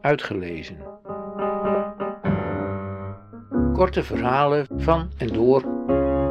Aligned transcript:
Uitgelezen. 0.00 0.78
Korte 3.72 4.02
verhalen 4.02 4.66
van 4.76 5.12
en 5.16 5.28
door 5.28 5.62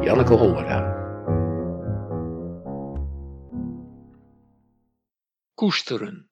Janneke 0.04 0.34
Hollera. 0.34 0.98
Koesteren. 5.54 6.30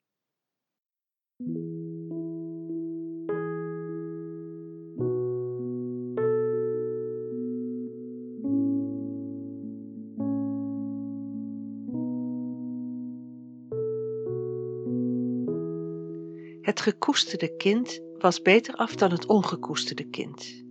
Het 16.69 16.80
gekoesterde 16.80 17.56
kind 17.56 18.01
was 18.19 18.43
beter 18.43 18.74
af 18.74 18.95
dan 18.95 19.11
het 19.11 19.27
ongekoesterde 19.27 20.05
kind. 20.05 20.65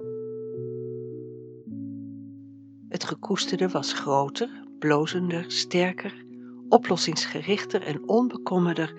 Het 2.89 3.03
gekoesterde 3.03 3.69
was 3.69 3.93
groter, 3.93 4.63
blozender, 4.79 5.45
sterker, 5.47 6.25
oplossingsgerichter 6.69 7.81
en 7.81 8.09
onbekommerder 8.09 8.93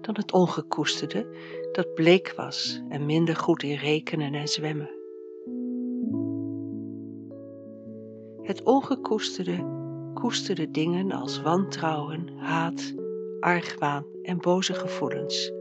dan 0.00 0.14
het 0.14 0.32
ongekoesterde, 0.32 1.26
dat 1.72 1.94
bleek 1.94 2.32
was 2.36 2.82
en 2.88 3.06
minder 3.06 3.36
goed 3.36 3.62
in 3.62 3.76
rekenen 3.76 4.34
en 4.34 4.48
zwemmen. 4.48 4.90
Het 8.42 8.62
ongekoesterde 8.62 9.66
koesterde 10.14 10.70
dingen 10.70 11.12
als 11.12 11.42
wantrouwen, 11.42 12.28
haat, 12.28 12.94
argwaan 13.40 14.04
en 14.22 14.38
boze 14.38 14.74
gevoelens 14.74 15.60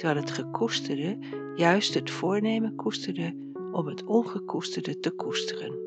terwijl 0.00 0.20
het 0.20 0.30
gekoesterde 0.30 1.18
juist 1.56 1.94
het 1.94 2.10
voornemen 2.10 2.74
koesterde 2.74 3.52
om 3.72 3.86
het 3.86 4.04
ongekoesterde 4.04 4.98
te 4.98 5.10
koesteren. 5.10 5.78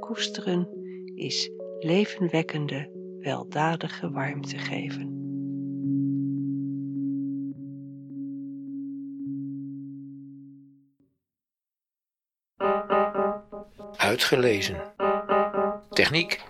Koesteren 0.00 0.68
is 1.14 1.50
levenwekkende, 1.78 2.90
weldadige 3.20 4.10
warmte 4.10 4.58
geven. 4.58 5.14
Uitgelezen. 13.96 14.94
Techniek. 15.90 16.44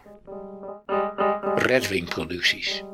Redwing 1.55 2.08
Producties. 2.08 2.84